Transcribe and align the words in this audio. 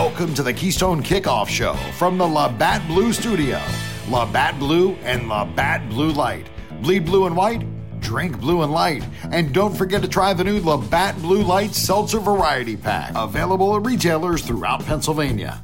Welcome 0.00 0.32
to 0.34 0.44
the 0.44 0.52
Keystone 0.52 1.02
Kickoff 1.02 1.48
Show 1.48 1.74
from 1.94 2.18
the 2.18 2.24
Labatt 2.24 2.86
Blue 2.86 3.12
Studio. 3.12 3.60
Labatt 4.08 4.56
Blue 4.56 4.92
and 5.02 5.28
Labatt 5.28 5.88
Blue 5.88 6.12
Light. 6.12 6.48
Bleed 6.82 7.04
blue 7.04 7.26
and 7.26 7.36
white, 7.36 7.66
drink 8.00 8.38
blue 8.38 8.62
and 8.62 8.70
light. 8.70 9.04
And 9.32 9.52
don't 9.52 9.76
forget 9.76 10.00
to 10.02 10.08
try 10.08 10.32
the 10.34 10.44
new 10.44 10.60
Labatt 10.60 11.20
Blue 11.20 11.42
Light 11.42 11.74
Seltzer 11.74 12.20
Variety 12.20 12.76
Pack, 12.76 13.10
available 13.16 13.74
at 13.74 13.84
retailers 13.84 14.42
throughout 14.42 14.86
Pennsylvania. 14.86 15.60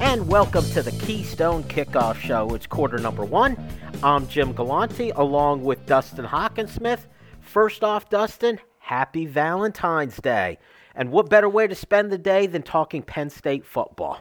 And 0.00 0.26
welcome 0.26 0.64
to 0.70 0.82
the 0.82 0.92
Keystone 1.06 1.62
Kickoff 1.62 2.16
Show. 2.16 2.52
It's 2.52 2.66
quarter 2.66 2.98
number 2.98 3.24
one. 3.24 3.56
I'm 4.02 4.26
Jim 4.26 4.54
Galante 4.54 5.10
along 5.10 5.62
with 5.62 5.86
Dustin 5.86 6.24
Hockensmith. 6.24 7.06
First 7.40 7.84
off, 7.84 8.10
Dustin, 8.10 8.58
happy 8.80 9.24
Valentine's 9.24 10.16
Day. 10.16 10.58
And 10.98 11.12
what 11.12 11.30
better 11.30 11.48
way 11.48 11.68
to 11.68 11.76
spend 11.76 12.10
the 12.10 12.18
day 12.18 12.48
than 12.48 12.64
talking 12.64 13.02
Penn 13.02 13.30
State 13.30 13.64
football? 13.64 14.20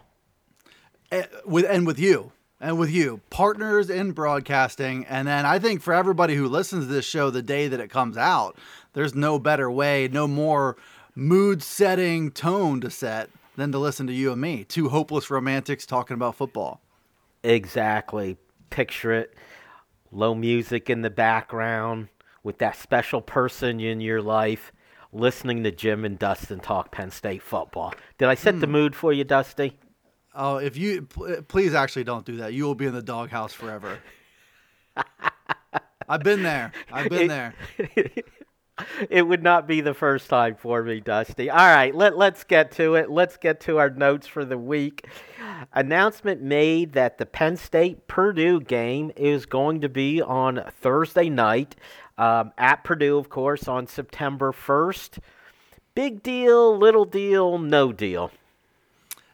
And 1.11 1.23
eh, 1.23 1.37
with, 1.43 1.65
and 1.65 1.87
with 1.87 1.99
you. 1.99 2.31
And 2.59 2.79
with 2.79 2.89
you, 2.89 3.21
partners 3.29 3.89
in 3.89 4.13
broadcasting. 4.13 5.05
And 5.05 5.27
then 5.27 5.45
I 5.45 5.59
think 5.59 5.81
for 5.81 5.93
everybody 5.93 6.35
who 6.35 6.47
listens 6.47 6.85
to 6.85 6.91
this 6.91 7.05
show 7.05 7.29
the 7.29 7.43
day 7.43 7.67
that 7.67 7.79
it 7.79 7.89
comes 7.89 8.17
out, 8.17 8.57
there's 8.93 9.13
no 9.13 9.37
better 9.37 9.69
way, 9.69 10.07
no 10.07 10.27
more 10.27 10.77
mood 11.15 11.61
setting 11.61 12.31
tone 12.31 12.81
to 12.81 12.89
set 12.89 13.29
than 13.55 13.71
to 13.71 13.79
listen 13.79 14.07
to 14.07 14.13
you 14.13 14.31
and 14.31 14.41
me, 14.41 14.63
two 14.63 14.89
hopeless 14.89 15.29
romantics 15.29 15.85
talking 15.85 16.15
about 16.15 16.35
football. 16.35 16.81
Exactly. 17.43 18.37
Picture 18.69 19.13
it 19.13 19.35
low 20.11 20.33
music 20.33 20.89
in 20.89 21.01
the 21.01 21.09
background 21.09 22.07
with 22.43 22.59
that 22.59 22.75
special 22.75 23.21
person 23.21 23.79
in 23.79 23.99
your 23.99 24.21
life 24.21 24.71
listening 25.11 25.63
to 25.63 25.71
Jim 25.71 26.05
and 26.05 26.17
Dustin 26.17 26.59
talk 26.59 26.91
Penn 26.91 27.11
State 27.11 27.41
football. 27.41 27.93
Did 28.17 28.29
I 28.29 28.35
set 28.35 28.59
the 28.59 28.65
hmm. 28.65 28.73
mood 28.73 28.95
for 28.95 29.13
you, 29.13 29.23
Dusty? 29.23 29.77
Oh, 30.35 30.57
if 30.57 30.77
you 30.77 31.03
please 31.47 31.73
actually 31.73 32.03
don't 32.03 32.25
do 32.25 32.37
that. 32.37 32.53
You 32.53 32.65
will 32.65 32.75
be 32.75 32.85
in 32.85 32.93
the 32.93 33.01
doghouse 33.01 33.53
forever. 33.53 33.99
I've 36.09 36.23
been 36.23 36.43
there. 36.43 36.71
I've 36.91 37.09
been 37.09 37.27
there. 37.27 37.55
it 39.09 39.23
would 39.23 39.43
not 39.43 39.67
be 39.67 39.81
the 39.81 39.93
first 39.93 40.29
time 40.29 40.55
for 40.55 40.83
me, 40.83 40.99
Dusty. 40.99 41.49
All 41.49 41.57
right, 41.57 41.93
let, 41.93 42.17
let's 42.17 42.43
get 42.43 42.71
to 42.73 42.95
it. 42.95 43.09
Let's 43.09 43.37
get 43.37 43.59
to 43.61 43.77
our 43.79 43.89
notes 43.89 44.27
for 44.27 44.45
the 44.45 44.57
week. 44.57 45.07
Announcement 45.73 46.41
made 46.41 46.93
that 46.93 47.17
the 47.17 47.25
Penn 47.25 47.57
State 47.57 48.07
Purdue 48.07 48.59
game 48.59 49.11
is 49.15 49.45
going 49.45 49.81
to 49.81 49.89
be 49.89 50.21
on 50.21 50.63
Thursday 50.79 51.29
night 51.29 51.75
um, 52.17 52.51
at 52.57 52.83
Purdue, 52.83 53.17
of 53.17 53.29
course, 53.29 53.67
on 53.67 53.87
September 53.87 54.51
1st. 54.51 55.19
Big 55.95 56.21
deal, 56.21 56.77
little 56.77 57.05
deal, 57.05 57.57
no 57.57 57.91
deal. 57.91 58.31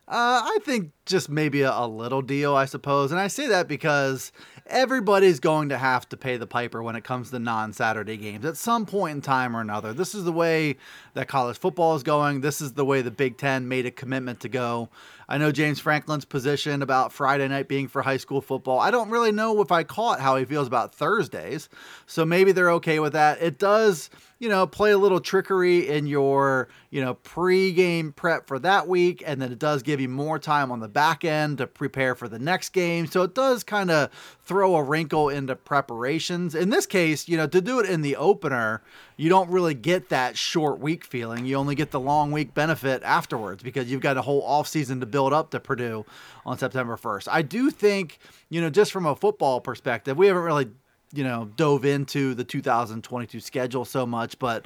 Uh, 0.08 0.42
I 0.46 0.60
think 0.64 0.92
just 1.06 1.30
maybe 1.30 1.62
a, 1.62 1.72
a, 1.72 1.88
little 1.88 2.22
deal, 2.22 2.56
I 2.56 2.66
suppose. 2.66 3.12
And 3.12 3.20
I 3.20 3.28
say 3.28 3.48
that 3.48 3.68
because 3.68 4.32
everybody's 4.68 5.40
going 5.40 5.70
to 5.70 5.78
have 5.78 6.08
to 6.10 6.18
pay 6.18 6.38
the 6.38 6.48
piper 6.48 6.82
when 6.82 6.96
it 6.96 7.04
comes 7.04 7.32
to 7.32 7.40
non 7.40 7.74
Saturday 7.74 8.18
games 8.18 8.46
at 8.46 8.58
some 8.58 8.86
point 8.86 9.16
in 9.16 9.22
time 9.22 9.56
or 9.56 9.62
another. 9.62 9.94
This 9.94 10.16
is 10.16 10.24
the 10.24 10.32
way 10.32 10.78
that 11.14 11.28
college 11.28 11.58
football 11.58 11.96
is 11.96 12.04
going. 12.04 12.42
This 12.42 12.62
is 12.62 12.74
the 12.74 12.86
way 12.86 13.02
the 13.02 13.12
Big 13.12 13.38
Ten 13.38 13.68
made 13.68 13.86
a 13.86 13.92
commitment 13.92 14.40
to 14.42 14.50
go. 14.50 14.90
I 15.28 15.38
know 15.38 15.52
James 15.52 15.80
Franklin's 15.80 16.26
position 16.26 16.82
about 16.82 17.12
Friday 17.12 17.48
night 17.48 17.68
being 17.68 17.88
for 17.88 18.02
high 18.02 18.18
school 18.18 18.42
football. 18.42 18.80
I 18.80 18.92
don't 18.92 19.10
really 19.10 19.32
know 19.32 19.62
if 19.62 19.72
I 19.72 19.84
caught 19.84 20.20
how 20.20 20.36
he 20.36 20.46
feels 20.46 20.68
about 20.68 20.94
Thursdays. 20.94 21.70
So 22.06 22.26
maybe 22.26 22.52
they're 22.52 22.72
okay 22.72 23.00
with 23.00 23.14
that. 23.14 23.42
It 23.42 23.58
does 23.58 24.10
you 24.44 24.50
know, 24.50 24.68
play 24.68 24.92
a 24.92 24.98
little 24.98 25.22
trickery 25.22 25.88
in 25.88 26.06
your, 26.06 26.68
you 26.90 27.00
know, 27.00 27.14
pre-game 27.14 28.12
prep 28.12 28.46
for 28.46 28.60
that 28.60 28.90
week, 28.90 29.24
and 29.26 29.42
then 29.42 29.54
it 29.54 29.58
does 29.58 29.84
give 29.84 30.02
you 30.02 30.10
more 30.10 30.38
time 30.38 30.70
on 30.70 30.82
the 30.82 30.90
back 30.94 31.26
end 31.26 31.58
to 31.58 31.68
prepare 31.68 32.16
for 32.16 32.28
the 32.28 32.40
next 32.40 32.70
game. 32.70 33.08
So 33.08 33.24
it 33.24 33.34
does 33.34 33.64
kind 33.64 33.92
of 33.92 34.10
throw 34.44 34.76
a 34.76 34.84
wrinkle 34.84 35.30
into 35.30 35.56
preparations. 35.56 36.56
In 36.56 36.70
this 36.70 36.86
case, 36.86 37.28
you 37.28 37.38
know, 37.38 37.48
to 37.48 37.62
do 37.62 37.80
it 37.80 37.90
in 37.90 38.02
the 38.02 38.16
opener, 38.16 38.82
you 39.18 39.30
don't 39.30 39.50
really 39.50 39.74
get 39.74 40.10
that 40.10 40.38
short 40.38 40.80
week 40.80 41.04
feeling. 41.04 41.46
You 41.46 41.56
only 41.56 41.76
get 41.76 41.92
the 41.92 42.00
long 42.00 42.32
week 42.32 42.54
benefit 42.54 43.02
afterwards 43.04 43.64
because 43.64 43.92
you've 43.92 44.02
got 44.02 44.18
a 44.18 44.22
whole 44.22 44.44
off 44.44 44.68
season 44.68 45.00
to 45.00 45.06
build 45.06 45.34
up 45.34 45.52
to 45.52 45.60
Purdue 45.60 46.06
on 46.46 46.58
September 46.58 46.96
1st. 46.96 47.28
I 47.32 47.42
do 47.42 47.70
think, 47.72 48.20
you 48.50 48.62
know, 48.62 48.70
just 48.70 48.92
from 48.92 49.06
a 49.06 49.16
football 49.16 49.62
perspective, 49.62 50.18
we 50.18 50.28
haven't 50.28 50.44
really 50.44 50.70
you 51.14 51.24
know 51.24 51.50
dove 51.56 51.86
into 51.86 52.34
the 52.34 52.44
2022 52.44 53.40
schedule 53.40 53.86
so 53.86 54.06
much 54.06 54.38
but 54.40 54.66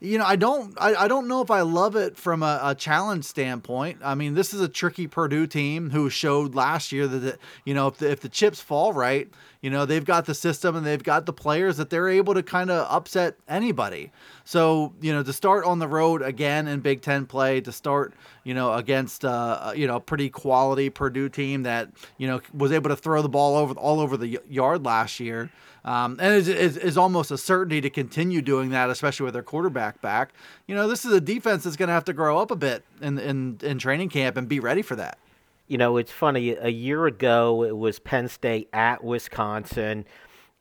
you 0.00 0.18
know 0.18 0.24
i 0.24 0.36
don't 0.36 0.76
i, 0.80 0.94
I 0.94 1.08
don't 1.08 1.28
know 1.28 1.40
if 1.40 1.50
i 1.50 1.62
love 1.62 1.96
it 1.96 2.16
from 2.16 2.42
a, 2.42 2.60
a, 2.62 2.74
challenge 2.74 3.24
standpoint. 3.24 3.98
I 4.04 4.14
mean 4.14 4.34
this 4.34 4.52
is 4.52 4.60
a 4.60 4.68
tricky 4.68 5.06
purdue 5.06 5.46
team 5.46 5.90
who 5.90 6.10
showed 6.10 6.54
last 6.54 6.92
year 6.92 7.06
that 7.06 7.38
you 7.64 7.74
know 7.74 7.88
if 7.88 7.98
the, 7.98 8.10
if 8.10 8.20
the 8.20 8.28
chips 8.28 8.60
fall 8.60 8.92
right 8.92 9.28
you 9.66 9.70
know 9.70 9.84
they've 9.84 10.04
got 10.04 10.26
the 10.26 10.34
system 10.34 10.76
and 10.76 10.86
they've 10.86 11.02
got 11.02 11.26
the 11.26 11.32
players 11.32 11.76
that 11.78 11.90
they're 11.90 12.08
able 12.08 12.34
to 12.34 12.42
kind 12.42 12.70
of 12.70 12.86
upset 12.88 13.36
anybody. 13.48 14.12
So 14.44 14.92
you 15.00 15.12
know 15.12 15.24
to 15.24 15.32
start 15.32 15.64
on 15.64 15.78
the 15.78 15.88
road 15.88 16.22
again 16.22 16.68
in 16.68 16.80
big 16.80 17.02
ten 17.02 17.26
play 17.26 17.60
to 17.62 17.72
start 17.72 18.14
you 18.44 18.54
know 18.54 18.74
against 18.74 19.24
uh, 19.24 19.72
you 19.74 19.86
know 19.86 19.98
pretty 19.98 20.30
quality 20.30 20.90
purdue 20.90 21.28
team 21.28 21.64
that 21.64 21.90
you 22.18 22.28
know 22.28 22.40
was 22.54 22.70
able 22.70 22.90
to 22.90 22.96
throw 22.96 23.22
the 23.22 23.28
ball 23.28 23.56
over 23.56 23.74
all 23.74 23.98
over 23.98 24.16
the 24.16 24.38
yard 24.48 24.84
last 24.84 25.18
year 25.18 25.50
um, 25.86 26.16
and 26.20 26.34
is, 26.34 26.48
is, 26.48 26.76
is, 26.76 26.98
almost 26.98 27.30
a 27.30 27.38
certainty 27.38 27.80
to 27.80 27.88
continue 27.88 28.42
doing 28.42 28.70
that, 28.70 28.90
especially 28.90 29.22
with 29.22 29.34
their 29.34 29.44
quarterback 29.44 29.95
back. 30.00 30.32
You 30.66 30.74
know, 30.74 30.88
this 30.88 31.04
is 31.04 31.12
a 31.12 31.20
defense 31.20 31.64
that's 31.64 31.76
going 31.76 31.88
to 31.88 31.94
have 31.94 32.04
to 32.06 32.12
grow 32.12 32.38
up 32.38 32.50
a 32.50 32.56
bit 32.56 32.84
in, 33.00 33.18
in, 33.18 33.58
in 33.62 33.78
training 33.78 34.08
camp 34.08 34.36
and 34.36 34.48
be 34.48 34.60
ready 34.60 34.82
for 34.82 34.96
that. 34.96 35.18
You 35.66 35.78
know, 35.78 35.96
it's 35.96 36.12
funny. 36.12 36.50
A 36.50 36.68
year 36.68 37.06
ago, 37.06 37.64
it 37.64 37.76
was 37.76 37.98
Penn 37.98 38.28
State 38.28 38.68
at 38.72 39.02
Wisconsin 39.02 40.04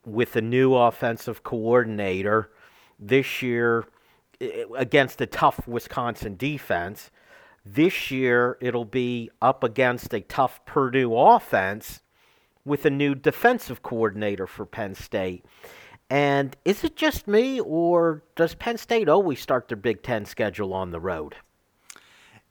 with 0.06 0.36
a 0.36 0.42
new 0.42 0.74
offensive 0.76 1.44
coordinator. 1.44 2.50
This 3.00 3.42
year, 3.42 3.86
against 4.76 5.22
a 5.22 5.26
tough 5.26 5.68
Wisconsin 5.68 6.36
defense. 6.36 7.12
This 7.66 8.12
year, 8.12 8.58
it'll 8.62 8.86
be 8.86 9.32
up 9.42 9.64
against 9.64 10.14
a 10.14 10.22
tough 10.22 10.64
Purdue 10.66 11.16
offense 11.16 12.02
with 12.64 12.86
a 12.86 12.90
new 12.90 13.16
defensive 13.16 13.84
coordinator 13.84 14.48
for 14.48 14.66
Penn 14.66 14.96
State. 14.96 15.46
And 16.10 16.56
is 16.66 16.84
it 16.84 16.96
just 16.96 17.28
me, 17.28 17.60
or 17.60 18.24
does 18.36 18.54
Penn 18.54 18.78
State 18.78 19.10
always 19.10 19.40
start 19.40 19.68
their 19.68 19.78
Big 19.78 20.04
Ten 20.04 20.26
schedule 20.26 20.74
on 20.74 20.92
the 20.92 21.00
road? 21.00 21.36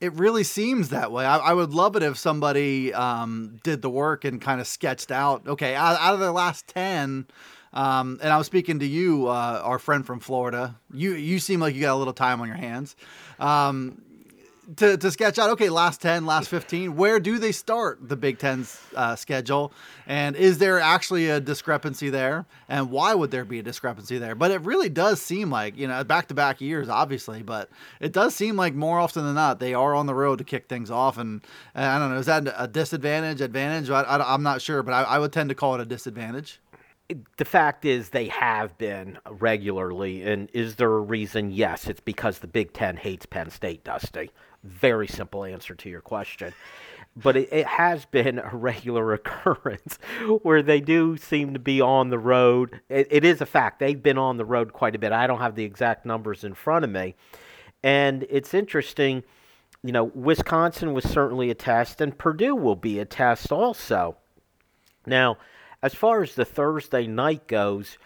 It 0.00 0.12
really 0.15 0.42
seems 0.42 0.88
that 0.88 1.12
way. 1.12 1.25
I, 1.25 1.38
I 1.38 1.53
would 1.53 1.72
love 1.72 1.94
it 1.97 2.03
if 2.03 2.19
somebody 2.19 2.92
um, 2.92 3.60
did 3.62 3.81
the 3.81 3.88
work 3.88 4.25
and 4.25 4.41
kind 4.41 4.60
of 4.60 4.66
sketched 4.66 5.12
out, 5.12 5.47
okay, 5.47 5.75
out, 5.75 5.98
out 6.00 6.15
of 6.15 6.20
their 6.20 6.32
last 6.32 6.66
10, 6.69 7.26
um, 7.75 8.20
and 8.22 8.32
I 8.32 8.38
was 8.38 8.47
speaking 8.47 8.78
to 8.78 8.87
you, 8.87 9.26
uh, 9.26 9.60
our 9.62 9.78
friend 9.78 10.06
from 10.06 10.21
Florida. 10.21 10.76
You 10.92 11.15
you 11.15 11.41
seem 11.41 11.59
like 11.60 11.75
you 11.75 11.81
got 11.81 11.94
a 11.94 11.98
little 11.98 12.12
time 12.12 12.41
on 12.41 12.47
your 12.47 12.56
hands. 12.56 12.94
Um, 13.41 14.00
to, 14.76 14.97
to 14.97 15.10
sketch 15.10 15.38
out 15.38 15.50
okay 15.50 15.69
last 15.69 16.00
10 16.00 16.26
last 16.26 16.48
15 16.48 16.97
where 16.97 17.20
do 17.20 17.38
they 17.38 17.52
start 17.52 17.98
the 18.08 18.16
big 18.16 18.38
ten's 18.38 18.80
uh, 18.94 19.16
schedule? 19.16 19.72
And 20.06 20.36
is 20.36 20.58
there 20.58 20.80
actually 20.80 21.28
a 21.28 21.41
discrepancy 21.41 22.10
there? 22.10 22.47
And 22.69 22.91
why 22.91 23.14
would 23.14 23.30
there 23.30 23.44
be 23.44 23.58
a 23.58 23.62
discrepancy 23.62 24.19
there? 24.19 24.34
But 24.34 24.50
it 24.50 24.60
really 24.62 24.88
does 24.88 25.20
seem 25.20 25.50
like 25.50 25.76
you 25.76 25.86
know 25.86 26.03
back 26.04 26.28
to 26.28 26.34
back 26.34 26.60
years 26.60 26.88
obviously 26.88 27.42
but 27.42 27.69
it 28.00 28.12
does 28.12 28.34
seem 28.34 28.56
like 28.56 28.74
more 28.74 28.98
often 28.98 29.24
than 29.24 29.34
not 29.34 29.60
they 29.60 29.74
are 29.74 29.94
on 29.94 30.06
the 30.06 30.14
road 30.14 30.38
to 30.38 30.44
kick 30.44 30.69
things 30.69 30.91
off. 30.91 31.19
And, 31.19 31.42
and 31.74 31.84
i 31.84 31.98
don't 31.98 32.10
know 32.10 32.19
is 32.19 32.26
that 32.26 32.53
a 32.56 32.69
disadvantage 32.69 33.41
advantage? 33.41 33.91
I, 33.91 34.34
am 34.34 34.42
not 34.42 34.62
sure 34.62 34.82
but 34.82 34.92
I, 34.92 35.03
I 35.03 35.19
would 35.19 35.32
tend 35.32 35.48
to 35.50 35.54
call 35.54 35.74
it 35.74 35.80
a 35.80 35.86
disadvantage. 35.86 36.60
The 37.36 37.44
fact 37.44 37.84
is 37.84 38.08
they 38.08 38.28
have 38.28 38.76
been 38.78 39.19
regularly 39.28 40.22
and 40.22 40.48
is 40.54 40.76
there 40.76 40.92
a 40.92 41.00
reason? 41.00 41.50
Yes 41.50 41.86
it's 41.86 42.00
because 42.00 42.39
the 42.39 42.47
big 42.47 42.72
ten 42.72 42.97
hates 42.97 43.27
penn 43.27 43.50
state 43.50 43.84
dusty 43.84 44.30
very 44.65 45.07
simple 45.07 45.45
answer 45.45 45.75
to 45.75 45.89
your 45.89 46.01
question. 46.01 46.53
But 47.16 47.37
it, 47.37 47.49
it, 47.53 47.66
has 47.66 48.07
been 48.07 48.41
a 48.41 48.51
regular 48.53 49.13
occurrence 49.15 49.99
where 50.43 50.63
they 50.63 50.81
do 50.81 51.16
seem 51.16 51.53
to 51.53 51.61
be 51.61 51.81
on 51.81 52.11
the 52.11 52.19
road. 52.19 52.81
It, 52.89 53.07
it 53.11 53.25
is 53.25 53.41
a 53.41 53.47
fact. 53.47 53.78
They've 53.78 54.03
been 54.03 54.19
on 54.19 54.37
the 54.37 54.45
road 54.45 54.72
quite 54.72 54.97
a 54.97 54.99
bit. 54.99 55.13
I 55.13 55.27
don't 55.27 55.39
have 55.41 55.55
the 55.55 55.65
exact 55.65 56.05
numbers 56.05 56.43
in 56.43 56.55
front 56.55 56.84
of 56.84 56.91
me. 56.91 57.15
And 57.83 58.27
it's 58.31 58.55
interesting, 58.55 59.22
you 59.83 59.93
know, 59.93 60.05
Wisconsin 60.05 60.95
was 60.95 61.05
certainly 61.05 61.51
a 61.51 61.55
test, 61.55 62.01
and 62.01 62.16
Purdue 62.16 62.57
will 62.57 62.77
be 62.77 62.99
a 62.99 63.05
test 63.05 63.53
also. 63.53 64.16
Now, 65.07 65.37
as 65.83 65.95
far 65.95 66.22
as 66.22 66.34
the 66.34 66.47
Thursday 66.47 67.07
night 67.07 67.47
goes, 67.47 67.99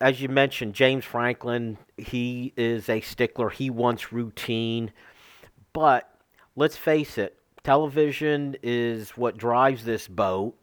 as 0.00 0.20
you 0.20 0.28
mentioned, 0.28 0.74
James 0.74 1.04
Franklin, 1.04 1.78
he 1.96 2.52
is 2.56 2.88
a 2.88 3.00
stickler. 3.00 3.50
He 3.50 3.70
wants 3.70 4.12
routine. 4.12 4.92
But 5.72 6.08
let's 6.56 6.76
face 6.76 7.18
it, 7.18 7.36
television 7.62 8.56
is 8.62 9.10
what 9.10 9.36
drives 9.36 9.84
this 9.84 10.08
boat. 10.08 10.54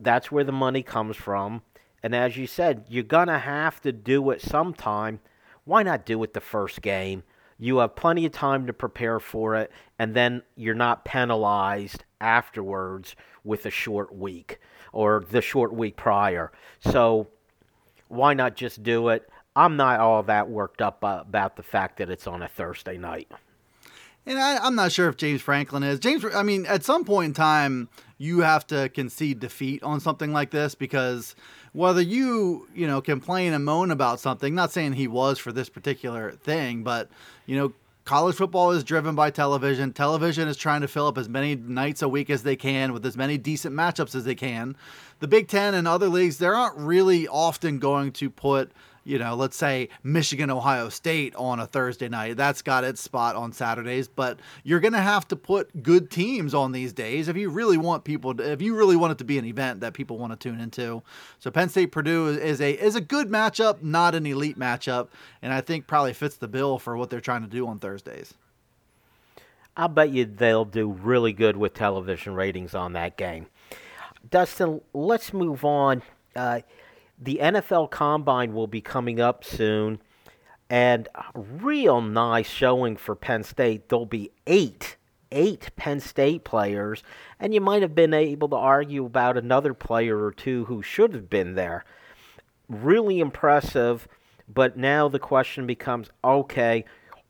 That's 0.00 0.30
where 0.30 0.44
the 0.44 0.52
money 0.52 0.82
comes 0.82 1.16
from. 1.16 1.62
And 2.02 2.14
as 2.14 2.36
you 2.36 2.46
said, 2.46 2.84
you're 2.88 3.02
going 3.04 3.28
to 3.28 3.38
have 3.38 3.80
to 3.82 3.92
do 3.92 4.30
it 4.30 4.42
sometime. 4.42 5.20
Why 5.64 5.82
not 5.82 6.04
do 6.04 6.22
it 6.22 6.34
the 6.34 6.40
first 6.40 6.82
game? 6.82 7.22
You 7.58 7.78
have 7.78 7.96
plenty 7.96 8.26
of 8.26 8.32
time 8.32 8.66
to 8.66 8.72
prepare 8.72 9.20
for 9.20 9.54
it, 9.54 9.70
and 9.98 10.14
then 10.14 10.42
you're 10.56 10.74
not 10.74 11.04
penalized 11.04 12.04
afterwards 12.20 13.14
with 13.44 13.64
a 13.64 13.70
short 13.70 14.14
week 14.14 14.58
or 14.92 15.24
the 15.30 15.40
short 15.40 15.72
week 15.72 15.96
prior. 15.96 16.52
So 16.80 17.28
why 18.08 18.34
not 18.34 18.56
just 18.56 18.82
do 18.82 19.08
it? 19.08 19.28
I'm 19.56 19.76
not 19.76 20.00
all 20.00 20.22
that 20.24 20.50
worked 20.50 20.82
up 20.82 20.98
about 21.02 21.56
the 21.56 21.62
fact 21.62 21.98
that 21.98 22.10
it's 22.10 22.26
on 22.26 22.42
a 22.42 22.48
Thursday 22.48 22.98
night. 22.98 23.30
And 24.26 24.38
I, 24.38 24.66
am 24.66 24.74
not 24.74 24.92
sure 24.92 25.08
if 25.08 25.16
James 25.16 25.42
Franklin 25.42 25.82
is. 25.82 25.98
James, 25.98 26.24
I 26.34 26.42
mean, 26.42 26.64
at 26.66 26.82
some 26.82 27.04
point 27.04 27.26
in 27.26 27.34
time, 27.34 27.88
you 28.16 28.40
have 28.40 28.66
to 28.68 28.88
concede 28.88 29.40
defeat 29.40 29.82
on 29.82 30.00
something 30.00 30.32
like 30.32 30.50
this 30.50 30.74
because 30.74 31.36
whether 31.72 32.00
you, 32.00 32.68
you 32.74 32.86
know, 32.86 33.02
complain 33.02 33.52
and 33.52 33.64
moan 33.64 33.90
about 33.90 34.20
something, 34.20 34.54
not 34.54 34.72
saying 34.72 34.94
he 34.94 35.08
was 35.08 35.38
for 35.38 35.52
this 35.52 35.68
particular 35.68 36.32
thing, 36.32 36.82
but, 36.82 37.10
you 37.44 37.56
know, 37.56 37.74
college 38.04 38.36
football 38.36 38.70
is 38.70 38.82
driven 38.82 39.14
by 39.14 39.30
television. 39.30 39.92
Television 39.92 40.48
is 40.48 40.56
trying 40.56 40.80
to 40.80 40.88
fill 40.88 41.06
up 41.06 41.18
as 41.18 41.28
many 41.28 41.54
nights 41.54 42.00
a 42.00 42.08
week 42.08 42.30
as 42.30 42.44
they 42.44 42.56
can 42.56 42.92
with 42.92 43.04
as 43.04 43.16
many 43.16 43.36
decent 43.36 43.74
matchups 43.74 44.14
as 44.14 44.24
they 44.24 44.34
can. 44.34 44.76
The 45.20 45.28
Big 45.28 45.48
Ten 45.48 45.74
and 45.74 45.86
other 45.86 46.08
leagues, 46.08 46.38
they 46.38 46.46
aren't 46.46 46.78
really 46.78 47.28
often 47.28 47.78
going 47.78 48.12
to 48.12 48.30
put 48.30 48.72
you 49.04 49.18
know, 49.18 49.34
let's 49.34 49.56
say 49.56 49.88
Michigan, 50.02 50.50
Ohio 50.50 50.88
State 50.88 51.34
on 51.36 51.60
a 51.60 51.66
Thursday 51.66 52.08
night. 52.08 52.36
That's 52.36 52.62
got 52.62 52.84
its 52.84 53.00
spot 53.00 53.36
on 53.36 53.52
Saturdays, 53.52 54.08
but 54.08 54.40
you're 54.62 54.80
going 54.80 54.94
to 54.94 55.00
have 55.00 55.28
to 55.28 55.36
put 55.36 55.82
good 55.82 56.10
teams 56.10 56.54
on 56.54 56.72
these 56.72 56.92
days 56.92 57.28
if 57.28 57.36
you 57.36 57.50
really 57.50 57.76
want 57.76 58.04
people 58.04 58.34
to, 58.34 58.52
if 58.52 58.62
you 58.62 58.74
really 58.74 58.96
want 58.96 59.12
it 59.12 59.18
to 59.18 59.24
be 59.24 59.38
an 59.38 59.44
event 59.44 59.80
that 59.80 59.92
people 59.92 60.18
want 60.18 60.32
to 60.32 60.36
tune 60.38 60.60
into. 60.60 61.02
So 61.38 61.50
Penn 61.50 61.68
State 61.68 61.92
Purdue 61.92 62.28
is 62.28 62.60
a 62.60 62.72
is 62.72 62.96
a 62.96 63.00
good 63.00 63.28
matchup, 63.28 63.82
not 63.82 64.14
an 64.14 64.26
elite 64.26 64.58
matchup, 64.58 65.08
and 65.42 65.52
I 65.52 65.60
think 65.60 65.86
probably 65.86 66.14
fits 66.14 66.36
the 66.36 66.48
bill 66.48 66.78
for 66.78 66.96
what 66.96 67.10
they're 67.10 67.20
trying 67.20 67.42
to 67.42 67.48
do 67.48 67.66
on 67.66 67.78
Thursdays. 67.78 68.34
I'll 69.76 69.88
bet 69.88 70.10
you 70.10 70.24
they'll 70.24 70.64
do 70.64 70.88
really 70.88 71.32
good 71.32 71.56
with 71.56 71.74
television 71.74 72.34
ratings 72.34 72.74
on 72.74 72.92
that 72.92 73.16
game. 73.16 73.46
Dustin, 74.30 74.80
let's 74.92 75.32
move 75.32 75.64
on. 75.64 76.02
Uh, 76.34 76.60
the 77.18 77.38
NFL 77.42 77.90
Combine 77.90 78.54
will 78.54 78.66
be 78.66 78.80
coming 78.80 79.20
up 79.20 79.44
soon, 79.44 80.00
and 80.68 81.08
real 81.34 82.00
nice 82.00 82.48
showing 82.48 82.96
for 82.96 83.14
Penn 83.14 83.42
State. 83.42 83.88
There'll 83.88 84.06
be 84.06 84.30
eight, 84.46 84.96
eight 85.30 85.70
Penn 85.76 86.00
State 86.00 86.44
players, 86.44 87.02
and 87.38 87.54
you 87.54 87.60
might 87.60 87.82
have 87.82 87.94
been 87.94 88.14
able 88.14 88.48
to 88.48 88.56
argue 88.56 89.04
about 89.04 89.36
another 89.36 89.74
player 89.74 90.22
or 90.24 90.32
two 90.32 90.64
who 90.66 90.82
should 90.82 91.14
have 91.14 91.30
been 91.30 91.54
there. 91.54 91.84
Really 92.68 93.20
impressive, 93.20 94.08
but 94.52 94.76
now 94.76 95.08
the 95.08 95.18
question 95.18 95.66
becomes 95.66 96.10
okay, 96.22 96.84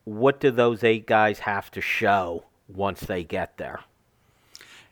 what 0.04 0.40
do 0.40 0.50
those 0.50 0.84
eight 0.84 1.06
guys 1.06 1.40
have 1.40 1.70
to 1.72 1.80
show 1.80 2.44
once 2.68 3.00
they 3.00 3.24
get 3.24 3.56
there? 3.56 3.80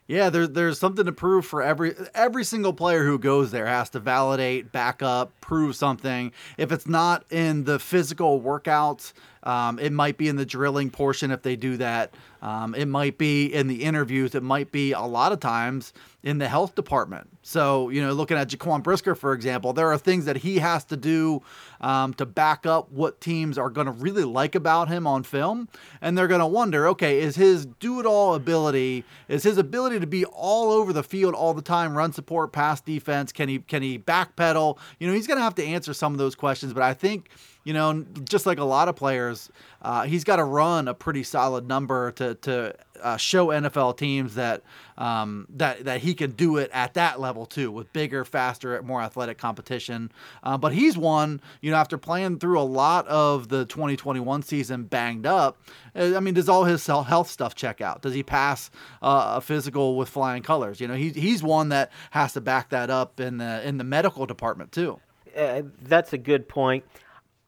Yeah, 0.09 0.31
there, 0.31 0.47
there's 0.47 0.79
something 0.79 1.07
to 1.07 1.13
prove 1.13 1.47
for 1.47 1.63
every 1.63 1.95
every 2.15 2.45
single 2.45 2.73
player 2.73 3.05
who 3.05 3.19
goes 3.19 3.51
there 3.51 3.67
has 3.67 3.89
to 3.91 4.01
validate, 4.01 4.73
back 4.73 5.01
up, 5.03 5.33
prove 5.41 5.77
something. 5.77 6.33
If 6.59 6.73
it's 6.73 6.87
not 6.87 7.25
in 7.31 7.65
the 7.65 7.79
physical 7.79 8.41
workouts, 8.41 9.13
um, 9.45 9.79
it 9.79 9.93
might 9.93 10.19
be 10.19 10.29
in 10.29 10.37
the 10.37 10.47
drilling 10.47 10.91
portion 10.91 11.31
if 11.31 11.43
they 11.43 11.57
do 11.57 11.77
that. 11.79 12.15
Um, 12.43 12.75
it 12.75 12.87
might 12.87 13.19
be 13.19 13.47
in 13.47 13.69
the 13.69 13.85
interviews. 13.85 14.35
It 14.35 14.43
might 14.43 14.73
be 14.73 14.93
a 14.93 15.03
lot 15.03 15.31
of 15.31 15.41
times 15.41 15.93
in 16.25 16.39
the 16.39 16.49
health 16.49 16.75
department. 16.75 17.29
So, 17.43 17.89
you 17.89 18.01
know, 18.01 18.13
looking 18.13 18.37
at 18.37 18.49
Jaquan 18.49 18.83
Brisker, 18.83 19.15
for 19.15 19.33
example, 19.33 19.73
there 19.73 19.93
are 19.93 19.99
things 19.99 20.25
that 20.25 20.37
he 20.37 20.59
has 20.59 20.85
to 20.87 20.97
do 20.97 21.43
um, 21.81 22.15
to 22.15 22.27
back 22.27 22.67
up 22.67 22.91
what 22.91 23.21
teams 23.21 23.59
are 23.59 23.71
going 23.71 23.87
to 23.87 23.93
really 23.93 24.25
like 24.25 24.55
about 24.55 24.89
him 24.89 25.07
on 25.07 25.23
film. 25.23 25.69
And 26.01 26.19
they're 26.19 26.29
going 26.29 26.41
to 26.41 26.47
wonder 26.47 26.89
okay, 26.89 27.21
is 27.21 27.37
his 27.37 27.67
do 27.67 28.01
it 28.01 28.07
all 28.07 28.35
ability, 28.35 29.05
is 29.29 29.43
his 29.43 29.59
ability 29.59 30.01
to 30.01 30.07
be 30.07 30.25
all 30.25 30.71
over 30.71 30.93
the 30.93 31.03
field 31.03 31.35
all 31.35 31.55
the 31.55 31.63
time, 31.63 31.97
run 31.97 32.13
support, 32.13 32.53
pass 32.53 32.81
defense, 32.81 33.33
can 33.33 33.49
he, 33.49 33.61
can 33.61 33.83
he 33.83 33.99
backpedal? 33.99 34.79
You 34.99 35.09
know, 35.09 35.15
he's 35.15 35.27
going 35.27 35.39
to 35.39 35.45
have 35.45 35.55
to 35.57 35.65
answer 35.65 35.95
some 35.95 36.13
of 36.13 36.19
those 36.19 36.35
questions. 36.35 36.73
But 36.73 36.83
I 36.83 36.95
think 36.95 37.31
you 37.65 37.73
know, 37.73 38.05
just 38.25 38.47
like 38.47 38.59
a 38.59 38.65
lot 38.65 38.89
of 38.89 38.97
players, 38.97 39.51
uh, 39.83 40.03
he's 40.03 40.25
got 40.25 40.37
to 40.37 40.45
run 40.45 40.89
a 40.89 40.95
pretty 40.95 41.23
solid 41.23 41.69
number 41.69 42.13
to 42.13 42.35
to 42.37 42.75
uh, 43.03 43.17
show 43.17 43.49
NFL 43.49 43.97
teams 43.97 44.35
that 44.35 44.63
um, 44.99 45.47
that 45.51 45.85
that 45.85 46.01
he 46.01 46.15
can 46.15 46.33
do 46.33 46.57
it 46.57 46.71
at 46.73 46.95
that 46.95 47.21
level 47.21 47.47
too, 47.47 47.71
with 47.71 47.93
bigger, 47.93 48.25
faster, 48.25 48.81
more 48.83 49.01
athletic 49.01 49.39
competition. 49.39 50.11
Uh, 50.43 50.59
but 50.59 50.73
he's 50.73 50.97
won, 50.97 51.41
you 51.61 51.71
know, 51.71 51.77
after 51.77 51.99
playing 51.99 52.39
through 52.39 52.59
a 52.59 52.63
lot 52.63 53.07
of 53.09 53.49
the 53.49 53.65
2021 53.67 54.43
season 54.43 54.85
banged 54.85 55.27
up. 55.27 55.59
Uh, 55.95 56.17
I 56.17 56.21
mean, 56.21 56.35
does 56.35 56.49
all 56.49 56.65
his 56.65 56.85
health 56.87 57.31
stuff 57.31 57.55
check 57.55 57.81
out? 57.81 58.03
Does 58.03 58.15
he 58.15 58.23
pass 58.23 58.71
uh, 59.03 59.35
a 59.37 59.41
physical 59.41 59.97
with 59.97 60.09
flying 60.09 60.43
colors? 60.43 60.81
You 60.81 60.89
know, 60.89 60.95
he, 60.95 61.11
he's 61.11 61.43
one 61.43 61.69
that 61.71 61.93
has 62.11 62.33
to 62.35 62.41
back 62.41 62.71
that 62.71 62.91
up 62.91 63.21
in 63.21 63.39
the 63.39 63.67
in 63.67 63.79
the 63.79 63.85
medical 63.85 64.27
department 64.27 64.73
too. 64.73 65.01
Uh, 65.37 65.63
that's 65.81 66.13
a 66.13 66.19
good 66.19 66.49
point. 66.49 66.85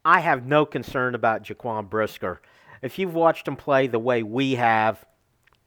I 0.05 0.21
have 0.21 0.47
no 0.47 0.67
concern 0.67 1.15
about 1.15 1.45
Jaquan 1.45 1.89
Brisker. 1.89 2.43
If 2.83 2.99
you've 2.99 3.15
watched 3.15 3.49
him 3.49 3.57
play 3.57 3.87
the 3.87 3.99
way 3.99 4.23
we 4.23 4.57
have, 4.57 5.05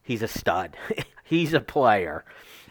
he's 0.02 0.22
a 0.22 0.28
stud. 0.28 0.76
he's 1.24 1.52
a 1.52 1.60
player. 1.60 2.24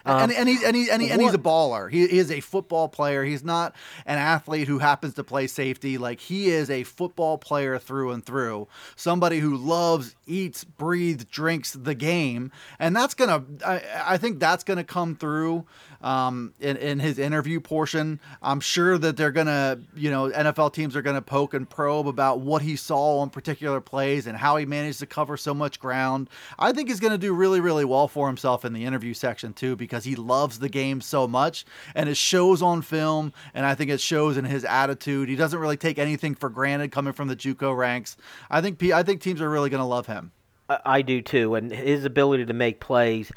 Um, 0.08 0.22
and, 0.24 0.32
and, 0.32 0.50
he's 0.50 0.64
and, 0.64 0.76
he, 0.76 0.90
and, 0.90 1.02
he, 1.02 1.10
and 1.10 1.22
he's 1.22 1.34
a 1.34 1.40
baller. 1.40 1.92
He, 1.92 2.04
is 2.04 2.32
a 2.32 2.40
football 2.40 2.88
player. 2.88 3.24
He's 3.24 3.44
not 3.44 3.76
an 4.06 4.18
athlete 4.18 4.68
who 4.68 4.80
happens 4.80 5.16
to 5.16 5.24
play 5.24 5.48
safety. 5.48 5.98
Like 5.98 6.20
he 6.20 6.50
is 6.50 6.70
a 6.70 6.84
football 6.84 7.38
player 7.38 7.78
through 7.78 8.12
and 8.12 8.26
through. 8.26 8.68
Somebody 8.96 9.40
who 9.40 9.58
loves, 9.58 10.16
eats, 10.26 10.64
breathes, 10.64 11.26
drinks 11.26 11.74
the 11.74 11.96
game, 11.96 12.52
and 12.80 12.96
that's 12.96 13.14
gonna. 13.14 13.44
I, 13.66 13.82
I 14.06 14.18
think 14.18 14.40
that's 14.40 14.64
gonna 14.64 14.84
come 14.84 15.16
through 15.16 15.66
um, 16.02 16.54
in, 16.60 16.78
in 16.78 17.00
his 17.00 17.20
interview 17.20 17.60
portion. 17.60 18.20
I'm 18.42 18.60
sure 18.60 18.98
that 18.98 19.18
they're 19.18 19.32
going 19.32 19.48
to, 19.48 19.80
you 19.96 20.12
know, 20.12 20.30
NFL 20.30 20.74
teams 20.74 20.96
are 20.96 21.02
going 21.02 21.16
to 21.16 21.22
poke 21.22 21.54
and 21.54 21.70
probe 21.70 22.08
about 22.08 22.40
what 22.40 22.62
he 22.62 22.76
saw 22.76 23.20
on 23.20 23.30
particular 23.30 23.82
plays 23.82 24.28
and 24.28 24.38
how 24.38 24.58
he 24.58 24.66
managed 24.66 25.00
to 25.00 25.06
cover 25.06 25.38
so 25.38 25.54
much 25.54 25.80
ground. 25.80 26.30
I 26.60 26.72
think 26.72 26.90
he's 26.90 27.00
going 27.00 27.12
to 27.12 27.18
do 27.18 27.34
really, 27.34 27.60
really 27.60 27.86
well 27.86 28.08
for 28.08 28.28
himself 28.28 28.66
in 28.66 28.74
the 28.74 28.86
interview 28.86 29.14
section, 29.14 29.54
too, 29.54 29.76
because 29.76 29.97
he 30.06 30.16
loves 30.16 30.60
the 30.60 30.70
game 30.70 31.02
so 31.02 31.28
much 31.28 31.66
and 31.96 32.10
it 32.10 32.18
shows 32.18 32.62
on 32.62 32.82
film. 32.82 33.34
And 33.54 33.66
I 33.66 33.76
think 33.76 33.92
it 33.92 34.02
shows 34.02 34.38
in 34.38 34.46
his 34.46 34.66
attitude. 34.66 35.30
He 35.30 35.36
doesn't 35.36 35.60
really 35.60 35.78
take 35.78 36.00
anything 36.00 36.36
for 36.36 36.50
granted 36.50 36.92
coming 36.92 37.14
from 37.14 37.28
the 37.28 37.36
Juco 37.36 37.76
ranks. 37.76 38.18
I 38.50 38.62
think, 38.62 38.82
I 38.84 39.04
think 39.04 39.22
teams 39.22 39.42
are 39.42 39.50
really 39.50 39.70
going 39.70 39.82
to 39.82 39.86
love 39.86 40.08
him. 40.08 40.32
I 40.70 41.02
do 41.02 41.22
too, 41.22 41.56
and 41.56 41.72
his 41.72 42.04
ability 42.04 42.46
to 42.46 42.54
make 42.54 42.82
plays 42.82 43.32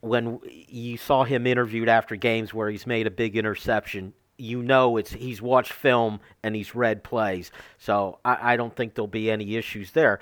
when 0.00 0.40
you 0.44 0.96
saw 0.96 1.24
him 1.24 1.46
interviewed 1.46 1.88
after 1.88 2.16
games 2.16 2.54
where 2.54 2.70
he's 2.70 2.86
made 2.86 3.06
a 3.06 3.10
big 3.10 3.36
interception, 3.36 4.12
you 4.38 4.62
know 4.62 4.96
it's 4.96 5.12
he's 5.12 5.42
watched 5.42 5.72
film 5.72 6.20
and 6.42 6.56
he's 6.56 6.74
read 6.74 7.04
plays. 7.04 7.52
So 7.78 8.18
I, 8.24 8.54
I 8.54 8.56
don't 8.56 8.74
think 8.74 8.94
there'll 8.94 9.06
be 9.06 9.30
any 9.30 9.56
issues 9.56 9.92
there. 9.92 10.20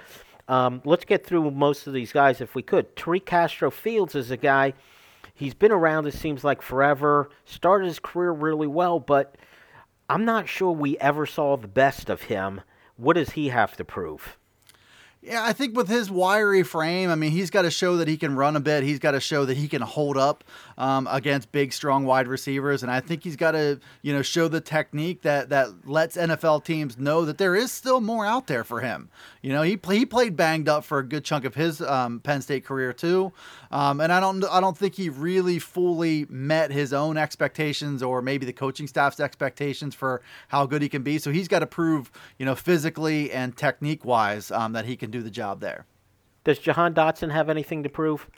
Um, 0.48 0.82
let's 0.84 1.04
get 1.04 1.24
through 1.24 1.50
most 1.50 1.86
of 1.86 1.92
these 1.92 2.12
guys 2.12 2.40
if 2.40 2.54
we 2.54 2.62
could. 2.62 2.96
Tariq 2.96 3.24
Castro 3.24 3.70
Fields 3.70 4.14
is 4.14 4.30
a 4.30 4.36
guy. 4.36 4.74
He's 5.38 5.54
been 5.54 5.70
around. 5.70 6.06
It 6.08 6.14
seems 6.14 6.42
like 6.42 6.60
forever. 6.60 7.30
Started 7.44 7.86
his 7.86 8.00
career 8.00 8.32
really 8.32 8.66
well, 8.66 8.98
but 8.98 9.36
I'm 10.10 10.24
not 10.24 10.48
sure 10.48 10.72
we 10.72 10.98
ever 10.98 11.26
saw 11.26 11.56
the 11.56 11.68
best 11.68 12.10
of 12.10 12.22
him. 12.22 12.62
What 12.96 13.14
does 13.14 13.30
he 13.30 13.50
have 13.50 13.76
to 13.76 13.84
prove? 13.84 14.36
Yeah, 15.28 15.44
I 15.44 15.52
think 15.52 15.76
with 15.76 15.88
his 15.88 16.10
wiry 16.10 16.62
frame, 16.62 17.10
I 17.10 17.14
mean, 17.14 17.32
he's 17.32 17.50
got 17.50 17.62
to 17.62 17.70
show 17.70 17.98
that 17.98 18.08
he 18.08 18.16
can 18.16 18.34
run 18.34 18.56
a 18.56 18.60
bit. 18.60 18.82
He's 18.82 18.98
got 18.98 19.10
to 19.10 19.20
show 19.20 19.44
that 19.44 19.58
he 19.58 19.68
can 19.68 19.82
hold 19.82 20.16
up 20.16 20.42
um, 20.78 21.06
against 21.10 21.52
big, 21.52 21.74
strong 21.74 22.06
wide 22.06 22.26
receivers, 22.26 22.82
and 22.82 22.90
I 22.90 23.00
think 23.00 23.24
he's 23.24 23.36
got 23.36 23.50
to, 23.50 23.78
you 24.00 24.14
know, 24.14 24.22
show 24.22 24.48
the 24.48 24.62
technique 24.62 25.20
that 25.22 25.50
that 25.50 25.86
lets 25.86 26.16
NFL 26.16 26.64
teams 26.64 26.96
know 26.96 27.26
that 27.26 27.36
there 27.36 27.54
is 27.54 27.70
still 27.70 28.00
more 28.00 28.24
out 28.24 28.46
there 28.46 28.64
for 28.64 28.80
him. 28.80 29.10
You 29.42 29.52
know, 29.52 29.60
he 29.60 29.78
he 29.90 30.06
played 30.06 30.34
banged 30.34 30.66
up 30.66 30.82
for 30.82 30.98
a 30.98 31.06
good 31.06 31.24
chunk 31.24 31.44
of 31.44 31.54
his 31.54 31.82
um, 31.82 32.20
Penn 32.20 32.40
State 32.40 32.64
career 32.64 32.94
too, 32.94 33.30
um, 33.70 34.00
and 34.00 34.10
I 34.10 34.20
don't 34.20 34.42
I 34.46 34.60
don't 34.60 34.78
think 34.78 34.94
he 34.94 35.10
really 35.10 35.58
fully 35.58 36.24
met 36.30 36.70
his 36.70 36.94
own 36.94 37.18
expectations 37.18 38.02
or 38.02 38.22
maybe 38.22 38.46
the 38.46 38.52
coaching 38.54 38.86
staff's 38.86 39.20
expectations 39.20 39.94
for 39.94 40.22
how 40.48 40.64
good 40.64 40.80
he 40.80 40.88
can 40.88 41.02
be. 41.02 41.18
So 41.18 41.30
he's 41.32 41.48
got 41.48 41.58
to 41.58 41.66
prove, 41.66 42.10
you 42.38 42.46
know, 42.46 42.54
physically 42.54 43.30
and 43.30 43.54
technique 43.54 44.06
wise 44.06 44.50
um, 44.50 44.72
that 44.72 44.86
he 44.86 44.96
can 44.96 45.10
do 45.10 45.17
the 45.22 45.30
job 45.30 45.60
there. 45.60 45.86
Does 46.44 46.58
Jahan 46.58 46.94
Dotson 46.94 47.30
have 47.30 47.50
anything 47.50 47.82
to 47.82 47.88
prove? 47.88 48.28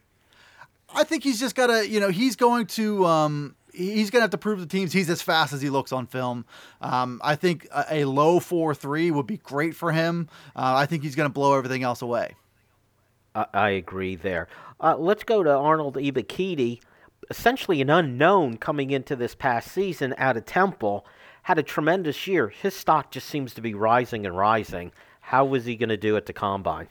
I 0.94 1.04
think 1.04 1.22
he's 1.22 1.38
just 1.38 1.54
got 1.54 1.68
to, 1.68 1.88
you 1.88 2.00
know, 2.00 2.08
he's 2.08 2.34
going 2.36 2.66
to, 2.66 3.06
um, 3.06 3.54
he's 3.72 4.10
going 4.10 4.20
to 4.20 4.24
have 4.24 4.30
to 4.30 4.38
prove 4.38 4.58
to 4.58 4.66
teams 4.66 4.92
he's 4.92 5.08
as 5.08 5.22
fast 5.22 5.52
as 5.52 5.62
he 5.62 5.70
looks 5.70 5.92
on 5.92 6.06
film. 6.06 6.44
Um, 6.80 7.20
I 7.22 7.36
think 7.36 7.68
a, 7.72 8.00
a 8.00 8.04
low 8.04 8.40
4 8.40 8.74
3 8.74 9.10
would 9.12 9.26
be 9.26 9.36
great 9.36 9.74
for 9.76 9.92
him. 9.92 10.28
Uh, 10.56 10.74
I 10.76 10.86
think 10.86 11.02
he's 11.02 11.14
going 11.14 11.28
to 11.28 11.32
blow 11.32 11.56
everything 11.56 11.82
else 11.82 12.02
away. 12.02 12.34
I, 13.34 13.46
I 13.54 13.68
agree 13.70 14.16
there. 14.16 14.48
Uh, 14.80 14.96
let's 14.96 15.24
go 15.24 15.42
to 15.42 15.50
Arnold 15.50 15.96
Ebiketie, 15.96 16.80
essentially 17.28 17.80
an 17.80 17.90
unknown 17.90 18.56
coming 18.56 18.90
into 18.90 19.14
this 19.14 19.34
past 19.34 19.70
season 19.70 20.14
out 20.18 20.36
of 20.36 20.46
Temple. 20.46 21.06
had 21.42 21.58
a 21.58 21.62
tremendous 21.62 22.26
year. 22.26 22.48
His 22.48 22.74
stock 22.74 23.10
just 23.10 23.28
seems 23.28 23.54
to 23.54 23.60
be 23.60 23.74
rising 23.74 24.26
and 24.26 24.36
rising. 24.36 24.92
How 25.30 25.44
was 25.44 25.64
he 25.64 25.76
going 25.76 25.90
to 25.90 25.96
do 25.96 26.16
at 26.16 26.26
the 26.26 26.32
combine? 26.32 26.88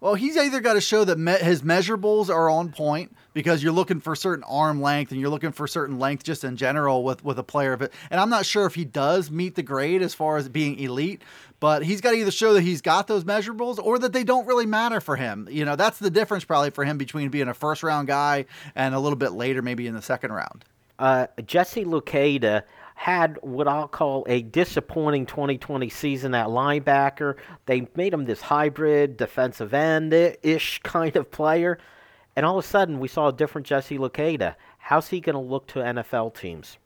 Well, 0.00 0.14
he's 0.14 0.36
either 0.36 0.58
got 0.58 0.72
to 0.72 0.80
show 0.80 1.04
that 1.04 1.20
me- 1.20 1.38
his 1.38 1.62
measurables 1.62 2.28
are 2.28 2.50
on 2.50 2.72
point 2.72 3.16
because 3.32 3.62
you're 3.62 3.70
looking 3.70 4.00
for 4.00 4.16
certain 4.16 4.42
arm 4.48 4.82
length 4.82 5.12
and 5.12 5.20
you're 5.20 5.30
looking 5.30 5.52
for 5.52 5.68
certain 5.68 6.00
length 6.00 6.24
just 6.24 6.42
in 6.42 6.56
general 6.56 7.04
with 7.04 7.22
with 7.22 7.38
a 7.38 7.44
player 7.44 7.72
of 7.72 7.80
it. 7.80 7.92
And 8.10 8.20
I'm 8.20 8.28
not 8.28 8.44
sure 8.44 8.66
if 8.66 8.74
he 8.74 8.84
does 8.84 9.30
meet 9.30 9.54
the 9.54 9.62
grade 9.62 10.02
as 10.02 10.14
far 10.14 10.36
as 10.36 10.48
being 10.48 10.80
elite, 10.80 11.22
but 11.60 11.84
he's 11.84 12.00
got 12.00 12.10
to 12.10 12.16
either 12.16 12.32
show 12.32 12.54
that 12.54 12.62
he's 12.62 12.80
got 12.80 13.06
those 13.06 13.22
measurables 13.22 13.78
or 13.78 14.00
that 14.00 14.12
they 14.12 14.24
don't 14.24 14.48
really 14.48 14.66
matter 14.66 15.00
for 15.00 15.14
him. 15.14 15.46
You 15.48 15.64
know, 15.64 15.76
that's 15.76 16.00
the 16.00 16.10
difference 16.10 16.42
probably 16.42 16.70
for 16.70 16.84
him 16.84 16.98
between 16.98 17.28
being 17.28 17.46
a 17.46 17.54
first 17.54 17.84
round 17.84 18.08
guy 18.08 18.46
and 18.74 18.96
a 18.96 18.98
little 18.98 19.14
bit 19.14 19.30
later, 19.30 19.62
maybe 19.62 19.86
in 19.86 19.94
the 19.94 20.02
second 20.02 20.32
round. 20.32 20.64
Uh, 20.98 21.28
Jesse 21.46 21.84
Luketa 21.84 22.64
had 23.00 23.38
what 23.40 23.66
I'll 23.66 23.88
call 23.88 24.26
a 24.28 24.42
disappointing 24.42 25.24
2020 25.24 25.88
season 25.88 26.34
at 26.34 26.48
linebacker. 26.48 27.36
They 27.64 27.88
made 27.96 28.12
him 28.12 28.26
this 28.26 28.42
hybrid 28.42 29.16
defensive 29.16 29.72
end 29.72 30.12
ish 30.12 30.80
kind 30.82 31.16
of 31.16 31.30
player. 31.30 31.78
And 32.36 32.44
all 32.44 32.58
of 32.58 32.62
a 32.62 32.68
sudden, 32.68 33.00
we 33.00 33.08
saw 33.08 33.28
a 33.28 33.32
different 33.32 33.66
Jesse 33.66 33.96
Luketa. 33.96 34.54
How's 34.76 35.08
he 35.08 35.20
going 35.20 35.32
to 35.32 35.40
look 35.40 35.66
to 35.68 35.78
NFL 35.78 36.34
teams? 36.38 36.76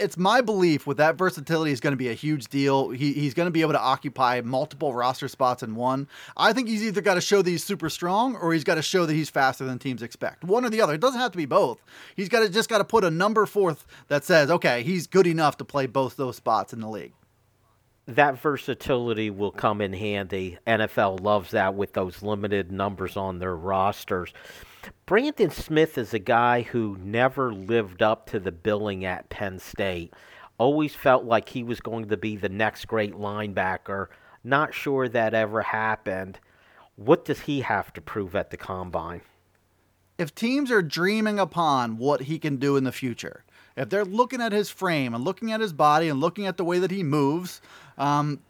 It's 0.00 0.16
my 0.16 0.40
belief 0.40 0.86
with 0.86 0.96
that 0.96 1.16
versatility 1.16 1.72
is 1.72 1.80
going 1.80 1.92
to 1.92 1.96
be 1.96 2.08
a 2.08 2.14
huge 2.14 2.48
deal. 2.48 2.90
He, 2.90 3.12
he's 3.12 3.34
going 3.34 3.46
to 3.46 3.50
be 3.50 3.60
able 3.60 3.72
to 3.72 3.80
occupy 3.80 4.40
multiple 4.44 4.94
roster 4.94 5.28
spots 5.28 5.62
in 5.62 5.74
one. 5.74 6.08
I 6.36 6.52
think 6.52 6.68
he's 6.68 6.82
either 6.82 7.00
got 7.00 7.14
to 7.14 7.20
show 7.20 7.42
that 7.42 7.50
he's 7.50 7.64
super 7.64 7.90
strong 7.90 8.36
or 8.36 8.52
he's 8.52 8.64
got 8.64 8.76
to 8.76 8.82
show 8.82 9.06
that 9.06 9.12
he's 9.12 9.30
faster 9.30 9.64
than 9.64 9.78
teams 9.78 10.02
expect. 10.02 10.44
One 10.44 10.64
or 10.64 10.70
the 10.70 10.80
other. 10.80 10.94
It 10.94 11.00
doesn't 11.00 11.20
have 11.20 11.32
to 11.32 11.38
be 11.38 11.46
both. 11.46 11.82
He's 12.16 12.28
got 12.28 12.40
to 12.40 12.48
just 12.48 12.68
got 12.68 12.78
to 12.78 12.84
put 12.84 13.04
a 13.04 13.10
number 13.10 13.46
forth 13.46 13.86
that 14.08 14.24
says, 14.24 14.50
okay, 14.50 14.82
he's 14.82 15.06
good 15.06 15.26
enough 15.26 15.56
to 15.58 15.64
play 15.64 15.86
both 15.86 16.16
those 16.16 16.36
spots 16.36 16.72
in 16.72 16.80
the 16.80 16.88
league. 16.88 17.12
That 18.06 18.40
versatility 18.40 19.30
will 19.30 19.52
come 19.52 19.80
in 19.80 19.92
handy. 19.92 20.58
NFL 20.66 21.20
loves 21.20 21.52
that 21.52 21.74
with 21.74 21.92
those 21.92 22.22
limited 22.22 22.72
numbers 22.72 23.16
on 23.16 23.38
their 23.38 23.54
rosters. 23.54 24.32
Brandon 25.06 25.50
Smith 25.50 25.98
is 25.98 26.14
a 26.14 26.18
guy 26.18 26.62
who 26.62 26.96
never 27.00 27.52
lived 27.52 28.02
up 28.02 28.28
to 28.30 28.40
the 28.40 28.52
billing 28.52 29.04
at 29.04 29.28
Penn 29.28 29.58
State. 29.58 30.14
Always 30.58 30.94
felt 30.94 31.24
like 31.24 31.48
he 31.48 31.62
was 31.62 31.80
going 31.80 32.08
to 32.08 32.16
be 32.16 32.36
the 32.36 32.48
next 32.48 32.86
great 32.86 33.14
linebacker. 33.14 34.08
Not 34.44 34.74
sure 34.74 35.08
that 35.08 35.34
ever 35.34 35.62
happened. 35.62 36.38
What 36.96 37.24
does 37.24 37.40
he 37.40 37.62
have 37.62 37.92
to 37.94 38.00
prove 38.00 38.34
at 38.36 38.50
the 38.50 38.56
combine? 38.56 39.22
If 40.18 40.34
teams 40.34 40.70
are 40.70 40.82
dreaming 40.82 41.38
upon 41.38 41.96
what 41.96 42.22
he 42.22 42.38
can 42.38 42.56
do 42.56 42.76
in 42.76 42.84
the 42.84 42.92
future, 42.92 43.44
if 43.76 43.88
they're 43.88 44.04
looking 44.04 44.42
at 44.42 44.52
his 44.52 44.68
frame 44.68 45.14
and 45.14 45.24
looking 45.24 45.50
at 45.50 45.60
his 45.60 45.72
body 45.72 46.08
and 46.08 46.20
looking 46.20 46.46
at 46.46 46.58
the 46.58 46.64
way 46.64 46.78
that 46.78 46.90
he 46.90 47.02
moves, 47.02 47.62
um, 47.96 48.40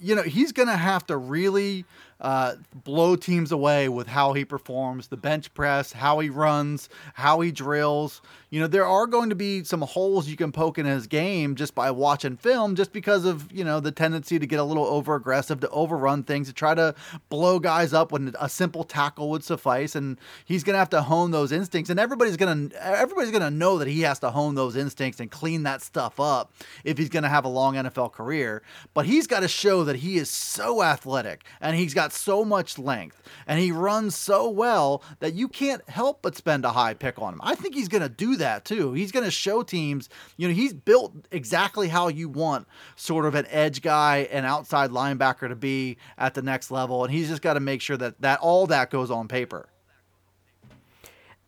you 0.00 0.14
know, 0.14 0.22
he's 0.22 0.52
going 0.52 0.68
to 0.68 0.76
have 0.76 1.06
to 1.06 1.16
really 1.16 1.86
uh, 2.20 2.54
blow 2.74 3.16
teams 3.16 3.52
away 3.52 3.88
with 3.88 4.06
how 4.06 4.32
he 4.32 4.44
performs, 4.44 5.08
the 5.08 5.16
bench 5.16 5.52
press, 5.54 5.92
how 5.92 6.18
he 6.20 6.30
runs, 6.30 6.88
how 7.14 7.40
he 7.40 7.50
drills. 7.50 8.22
You 8.50 8.60
know, 8.60 8.66
there 8.66 8.86
are 8.86 9.06
going 9.06 9.30
to 9.30 9.34
be 9.34 9.64
some 9.64 9.82
holes 9.82 10.28
you 10.28 10.36
can 10.36 10.52
poke 10.52 10.78
in 10.78 10.86
his 10.86 11.06
game 11.06 11.56
just 11.56 11.74
by 11.74 11.90
watching 11.90 12.36
film, 12.36 12.76
just 12.76 12.92
because 12.92 13.24
of, 13.24 13.50
you 13.52 13.64
know, 13.64 13.80
the 13.80 13.90
tendency 13.90 14.38
to 14.38 14.46
get 14.46 14.60
a 14.60 14.64
little 14.64 14.86
over 14.86 15.16
aggressive, 15.16 15.60
to 15.60 15.68
overrun 15.70 16.22
things, 16.22 16.46
to 16.46 16.52
try 16.52 16.74
to 16.74 16.94
blow 17.28 17.58
guys 17.58 17.92
up 17.92 18.12
when 18.12 18.34
a 18.40 18.48
simple 18.48 18.84
tackle 18.84 19.28
would 19.30 19.42
suffice. 19.42 19.94
And 19.94 20.18
he's 20.44 20.62
going 20.62 20.74
to 20.74 20.78
have 20.78 20.90
to 20.90 21.02
hone 21.02 21.32
those 21.32 21.50
instincts. 21.50 21.90
And 21.90 21.98
everybody's 21.98 22.36
going 22.36 22.70
to, 22.70 22.86
everybody's 22.86 23.32
going 23.32 23.42
to 23.42 23.50
know 23.50 23.78
that 23.78 23.88
he 23.88 24.02
has 24.02 24.20
to 24.20 24.30
hone 24.30 24.54
those 24.54 24.76
instincts 24.76 25.20
and 25.20 25.30
clean 25.30 25.64
that 25.64 25.82
stuff 25.82 26.20
up 26.20 26.52
if 26.84 26.96
he's 26.96 27.08
going 27.08 27.24
to 27.24 27.28
have 27.28 27.44
a 27.44 27.48
long 27.48 27.74
NFL 27.74 28.12
career. 28.12 28.62
But 28.94 29.06
he's 29.06 29.26
got 29.26 29.40
to 29.40 29.48
show 29.48 29.84
that 29.84 29.96
he 29.96 30.16
is 30.16 30.30
so 30.30 30.82
athletic 30.82 31.44
and 31.60 31.76
he's 31.76 31.92
got 31.94 32.03
so 32.12 32.44
much 32.44 32.78
length 32.78 33.22
and 33.46 33.58
he 33.58 33.72
runs 33.72 34.16
so 34.16 34.48
well 34.48 35.02
that 35.20 35.34
you 35.34 35.48
can't 35.48 35.88
help 35.88 36.22
but 36.22 36.36
spend 36.36 36.64
a 36.64 36.72
high 36.72 36.94
pick 36.94 37.20
on 37.20 37.34
him. 37.34 37.40
I 37.42 37.54
think 37.54 37.74
he's 37.74 37.88
going 37.88 38.02
to 38.02 38.08
do 38.08 38.36
that 38.36 38.64
too. 38.64 38.92
He's 38.92 39.12
going 39.12 39.24
to 39.24 39.30
show 39.30 39.62
teams, 39.62 40.08
you 40.36 40.48
know, 40.48 40.54
he's 40.54 40.72
built 40.72 41.14
exactly 41.30 41.88
how 41.88 42.08
you 42.08 42.28
want 42.28 42.66
sort 42.96 43.26
of 43.26 43.34
an 43.34 43.46
edge 43.48 43.82
guy, 43.82 44.28
an 44.30 44.44
outside 44.44 44.90
linebacker 44.90 45.48
to 45.48 45.56
be 45.56 45.96
at 46.18 46.34
the 46.34 46.42
next 46.42 46.70
level. 46.70 47.04
And 47.04 47.12
he's 47.12 47.28
just 47.28 47.42
got 47.42 47.54
to 47.54 47.60
make 47.60 47.80
sure 47.80 47.96
that, 47.96 48.20
that 48.20 48.40
all 48.40 48.66
that 48.66 48.90
goes 48.90 49.10
on 49.10 49.28
paper. 49.28 49.68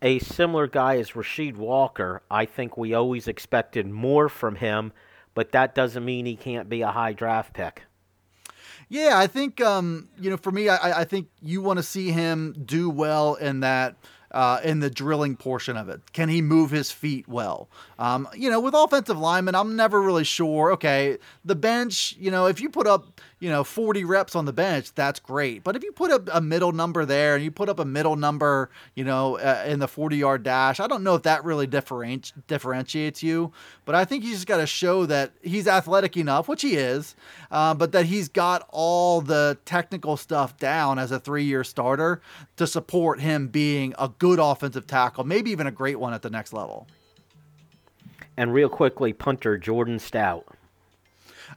A 0.02 0.18
similar 0.18 0.66
guy 0.66 0.94
is 0.94 1.12
Rasheed 1.12 1.56
Walker. 1.56 2.22
I 2.30 2.44
think 2.44 2.76
we 2.76 2.92
always 2.92 3.28
expected 3.28 3.88
more 3.88 4.28
from 4.28 4.56
him, 4.56 4.92
but 5.34 5.52
that 5.52 5.74
doesn't 5.74 6.04
mean 6.04 6.26
he 6.26 6.36
can't 6.36 6.68
be 6.68 6.82
a 6.82 6.90
high 6.90 7.14
draft 7.14 7.54
pick. 7.54 7.82
Yeah, 8.88 9.18
I 9.18 9.26
think 9.26 9.60
um, 9.60 10.08
you 10.18 10.30
know, 10.30 10.36
for 10.36 10.52
me, 10.52 10.68
I, 10.68 11.00
I 11.00 11.04
think 11.04 11.28
you 11.42 11.60
want 11.60 11.78
to 11.78 11.82
see 11.82 12.12
him 12.12 12.54
do 12.64 12.88
well 12.88 13.34
in 13.34 13.60
that 13.60 13.96
uh, 14.36 14.60
in 14.62 14.80
the 14.80 14.90
drilling 14.90 15.34
portion 15.34 15.78
of 15.78 15.88
it. 15.88 16.12
Can 16.12 16.28
he 16.28 16.42
move 16.42 16.70
his 16.70 16.90
feet 16.90 17.26
well? 17.26 17.70
Um, 17.98 18.28
you 18.36 18.50
know, 18.50 18.60
with 18.60 18.74
offensive 18.74 19.18
linemen, 19.18 19.54
I'm 19.54 19.76
never 19.76 20.02
really 20.02 20.24
sure. 20.24 20.72
Okay, 20.72 21.16
the 21.42 21.54
bench, 21.54 22.14
you 22.20 22.30
know, 22.30 22.46
if 22.46 22.60
you 22.60 22.68
put 22.68 22.86
up, 22.86 23.18
you 23.38 23.48
know, 23.48 23.64
40 23.64 24.04
reps 24.04 24.36
on 24.36 24.44
the 24.44 24.52
bench, 24.52 24.92
that's 24.94 25.20
great. 25.20 25.64
But 25.64 25.74
if 25.74 25.82
you 25.82 25.90
put 25.90 26.10
up 26.10 26.28
a 26.30 26.42
middle 26.42 26.72
number 26.72 27.06
there 27.06 27.34
and 27.34 27.42
you 27.42 27.50
put 27.50 27.70
up 27.70 27.78
a 27.78 27.86
middle 27.86 28.14
number, 28.14 28.68
you 28.94 29.04
know, 29.04 29.38
uh, 29.38 29.64
in 29.66 29.78
the 29.78 29.88
40 29.88 30.18
yard 30.18 30.42
dash, 30.42 30.80
I 30.80 30.86
don't 30.86 31.02
know 31.02 31.14
if 31.14 31.22
that 31.22 31.42
really 31.42 31.66
differenti- 31.66 32.32
differentiates 32.46 33.22
you. 33.22 33.52
But 33.86 33.94
I 33.94 34.04
think 34.04 34.22
he's 34.22 34.34
just 34.34 34.46
got 34.46 34.58
to 34.58 34.66
show 34.66 35.06
that 35.06 35.32
he's 35.40 35.66
athletic 35.66 36.18
enough, 36.18 36.46
which 36.46 36.60
he 36.60 36.74
is, 36.76 37.16
uh, 37.50 37.72
but 37.72 37.92
that 37.92 38.04
he's 38.04 38.28
got 38.28 38.68
all 38.68 39.22
the 39.22 39.56
technical 39.64 40.18
stuff 40.18 40.58
down 40.58 40.98
as 40.98 41.10
a 41.10 41.18
three 41.18 41.44
year 41.44 41.64
starter 41.64 42.20
to 42.56 42.66
support 42.66 43.20
him 43.20 43.48
being 43.48 43.94
a 43.98 44.10
good 44.26 44.40
offensive 44.40 44.88
tackle, 44.88 45.22
maybe 45.22 45.52
even 45.52 45.68
a 45.68 45.70
great 45.70 46.00
one 46.00 46.12
at 46.12 46.20
the 46.20 46.30
next 46.30 46.52
level. 46.52 46.88
And 48.36 48.52
real 48.52 48.68
quickly, 48.68 49.12
punter 49.12 49.56
Jordan 49.56 50.00
Stout. 50.00 50.44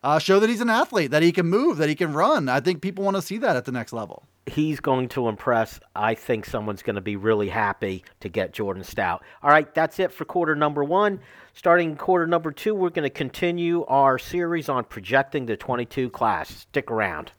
Uh, 0.03 0.19
show 0.19 0.39
that 0.39 0.51
he's 0.51 0.61
an 0.61 0.69
athlete, 0.69 1.09
that 1.09 1.23
he 1.23 1.31
can 1.31 1.47
move, 1.47 1.77
that 1.77 1.89
he 1.89 1.95
can 1.95 2.13
run. 2.13 2.47
I 2.47 2.59
think 2.59 2.83
people 2.83 3.03
want 3.03 3.15
to 3.17 3.23
see 3.23 3.39
that 3.39 3.55
at 3.55 3.65
the 3.65 3.71
next 3.71 3.91
level. 3.91 4.21
He's 4.45 4.79
going 4.79 5.09
to 5.09 5.29
impress. 5.29 5.79
I 5.95 6.13
think 6.13 6.45
someone's 6.45 6.83
going 6.83 6.95
to 6.95 7.01
be 7.01 7.15
really 7.15 7.49
happy 7.49 8.03
to 8.19 8.29
get 8.29 8.53
Jordan 8.53 8.83
Stout. 8.83 9.23
All 9.41 9.49
right, 9.49 9.73
that's 9.73 9.97
it 9.97 10.11
for 10.11 10.25
quarter 10.25 10.55
number 10.55 10.83
one. 10.83 11.21
Starting 11.55 11.95
quarter 11.95 12.27
number 12.27 12.51
two, 12.51 12.75
we're 12.75 12.91
going 12.91 13.01
to 13.01 13.09
continue 13.09 13.83
our 13.85 14.19
series 14.19 14.69
on 14.69 14.83
projecting 14.83 15.47
the 15.47 15.57
22 15.57 16.11
class. 16.11 16.49
Stick 16.49 16.91
around. 16.91 17.31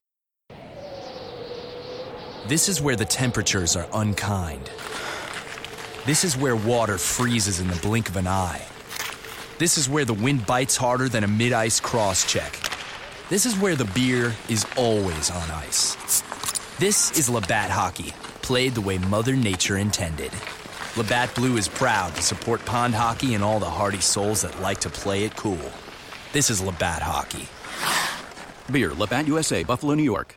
This 2.49 2.69
is 2.69 2.81
where 2.81 2.97
the 2.97 3.05
temperatures 3.05 3.77
are 3.77 3.87
unkind. 3.93 4.71
This 6.11 6.25
is 6.25 6.37
where 6.37 6.57
water 6.57 6.99
freezes 6.99 7.61
in 7.61 7.69
the 7.69 7.77
blink 7.77 8.09
of 8.09 8.17
an 8.17 8.27
eye. 8.27 8.67
This 9.59 9.79
is 9.79 9.89
where 9.89 10.05
the 10.05 10.13
wind 10.13 10.45
bites 10.45 10.77
harder 10.77 11.09
than 11.09 11.23
a 11.23 11.29
mid 11.29 11.53
ice 11.53 11.79
cross 11.79 12.27
check. 12.27 12.59
This 13.29 13.47
is 13.47 13.57
where 13.57 13.77
the 13.77 13.85
beer 13.85 14.35
is 14.49 14.67
always 14.77 15.31
on 15.31 15.51
ice. 15.53 15.95
This 16.81 17.17
is 17.17 17.31
Labatt 17.31 17.71
Hockey, 17.71 18.13
played 18.43 18.75
the 18.75 18.81
way 18.81 18.99
Mother 18.99 19.37
Nature 19.37 19.77
intended. 19.77 20.33
Labatt 20.97 21.33
Blue 21.37 21.57
is 21.57 21.69
proud 21.69 22.13
to 22.17 22.23
support 22.23 22.65
pond 22.65 22.97
hockey 22.97 23.35
and 23.35 23.45
all 23.45 23.61
the 23.61 23.71
hardy 23.71 24.01
souls 24.01 24.43
that 24.43 24.61
like 24.61 24.81
to 24.81 24.91
play 24.91 25.23
it 25.23 25.37
cool. 25.37 25.71
This 26.33 26.51
is 26.51 26.61
Labatt 26.61 27.03
Hockey. 27.03 27.47
Beer, 28.73 28.93
Labatt 28.95 29.29
USA, 29.29 29.63
Buffalo, 29.63 29.95
New 29.95 30.03
York. 30.03 30.27